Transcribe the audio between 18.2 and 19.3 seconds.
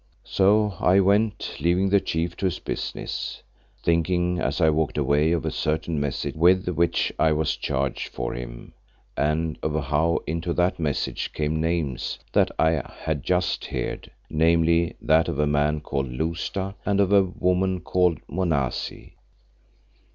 Monazi.